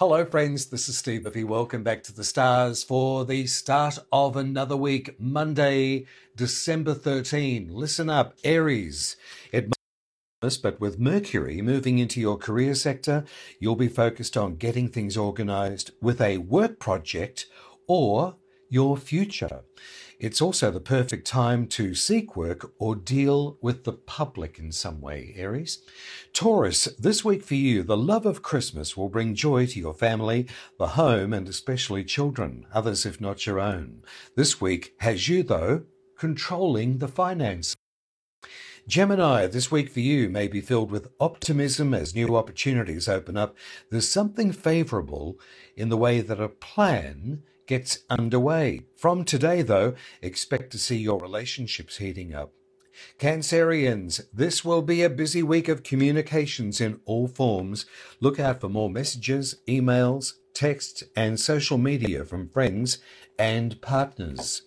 [0.00, 0.66] Hello, friends.
[0.66, 1.44] This is Steve Murphy.
[1.44, 7.68] Welcome back to the stars for the start of another week, Monday, December 13.
[7.70, 9.14] Listen up, Aries.
[9.52, 9.72] It
[10.40, 13.24] but with Mercury moving into your career sector,
[13.60, 17.46] you'll be focused on getting things organized with a work project
[17.86, 18.34] or
[18.74, 19.62] your future.
[20.18, 25.00] It's also the perfect time to seek work or deal with the public in some
[25.00, 25.78] way, Aries.
[26.32, 30.48] Taurus, this week for you, the love of Christmas will bring joy to your family,
[30.76, 34.02] the home, and especially children, others if not your own.
[34.36, 35.84] This week has you, though,
[36.18, 37.76] controlling the finance.
[38.88, 43.56] Gemini, this week for you may be filled with optimism as new opportunities open up.
[43.92, 45.38] There's something favorable
[45.76, 48.82] in the way that a plan gets underway.
[48.96, 52.52] From today, though, expect to see your relationships heating up.
[53.18, 57.86] Cancerians, this will be a busy week of communications in all forms.
[58.20, 62.98] Look out for more messages, emails, texts, and social media from friends
[63.38, 64.62] and partners.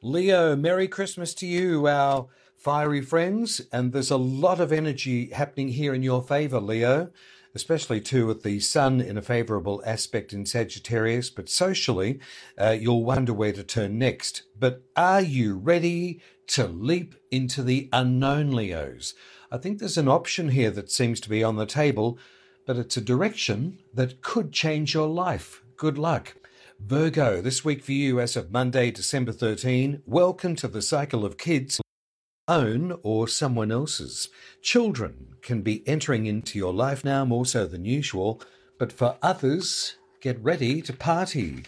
[0.00, 5.68] Leo, Merry Christmas to you, our fiery friends, and there's a lot of energy happening
[5.68, 7.10] here in your favor, Leo
[7.54, 11.30] especially too with the sun in a favorable aspect in Sagittarius.
[11.30, 12.20] But socially,
[12.58, 14.42] uh, you'll wonder where to turn next.
[14.58, 19.14] But are you ready to leap into the unknown, Leos?
[19.50, 22.18] I think there's an option here that seems to be on the table,
[22.66, 25.62] but it's a direction that could change your life.
[25.76, 26.36] Good luck.
[26.80, 31.38] Virgo, this week for you as of Monday, December 13, welcome to the cycle of
[31.38, 31.80] kids
[32.48, 34.28] own or someone else's.
[34.60, 38.40] Children can be entering into your life now more so than usual,
[38.78, 41.64] but for others, get ready to party.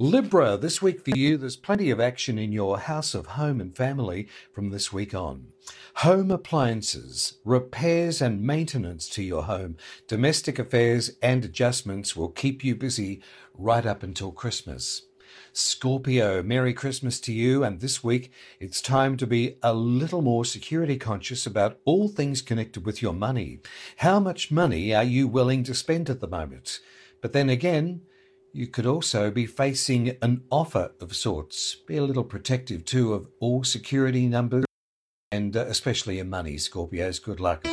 [0.00, 3.76] Libra, this week for you, there's plenty of action in your house of home and
[3.76, 5.48] family from this week on.
[5.96, 12.76] Home appliances, repairs and maintenance to your home, domestic affairs and adjustments will keep you
[12.76, 13.20] busy
[13.54, 15.02] right up until Christmas.
[15.52, 17.64] Scorpio, Merry Christmas to you.
[17.64, 22.42] And this week, it's time to be a little more security conscious about all things
[22.42, 23.60] connected with your money.
[23.98, 26.80] How much money are you willing to spend at the moment?
[27.20, 28.02] But then again,
[28.52, 31.76] you could also be facing an offer of sorts.
[31.86, 34.64] Be a little protective too of all security numbers
[35.30, 37.22] and uh, especially your money, Scorpios.
[37.22, 37.66] Good luck.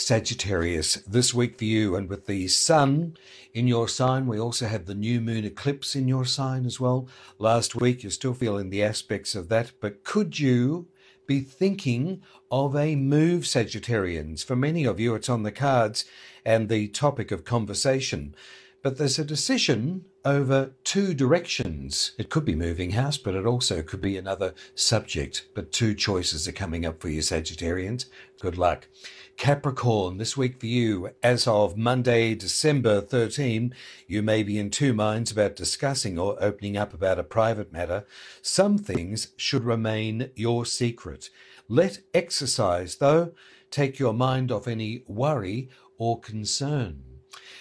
[0.00, 3.16] Sagittarius, this week for you, and with the sun
[3.52, 7.06] in your sign, we also have the new moon eclipse in your sign as well.
[7.38, 10.88] Last week, you're still feeling the aspects of that, but could you
[11.26, 14.44] be thinking of a move, Sagittarians?
[14.44, 16.04] For many of you, it's on the cards
[16.44, 18.34] and the topic of conversation.
[18.82, 22.12] But there's a decision over two directions.
[22.18, 25.48] It could be moving house, but it also could be another subject.
[25.54, 28.06] But two choices are coming up for you, Sagittarians.
[28.40, 28.88] Good luck.
[29.36, 33.74] Capricorn, this week for you, as of Monday, December 13,
[34.06, 38.04] you may be in two minds about discussing or opening up about a private matter.
[38.42, 41.30] Some things should remain your secret.
[41.68, 43.32] Let exercise, though,
[43.70, 47.02] take your mind off any worry or concern.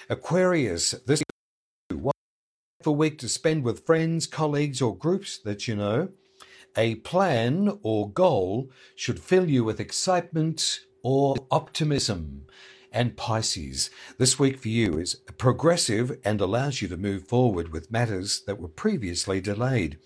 [0.09, 1.24] Aquarius, this
[2.85, 6.07] a week to spend with friends, colleagues, or groups that you know.
[6.78, 12.45] A plan or goal should fill you with excitement or optimism.
[12.90, 17.91] And Pisces, this week for you is progressive and allows you to move forward with
[17.91, 19.97] matters that were previously delayed.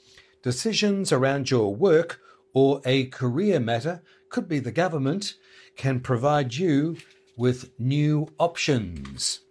[0.41, 2.22] Decisions around your work
[2.55, 5.35] or a career matter, could be the government,
[5.78, 6.97] can provide you
[7.38, 9.41] with new options.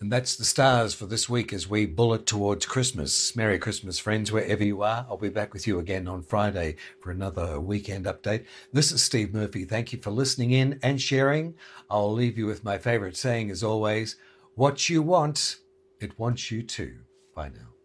[0.00, 3.36] And that's the stars for this week as we bullet towards Christmas.
[3.36, 5.04] Merry Christmas, friends, wherever you are.
[5.10, 8.46] I'll be back with you again on Friday for another weekend update.
[8.72, 9.66] This is Steve Murphy.
[9.66, 11.54] Thank you for listening in and sharing.
[11.90, 14.16] I'll leave you with my favorite saying as always
[14.54, 15.56] what you want,
[16.00, 16.96] it wants you to.
[17.34, 17.79] Bye now.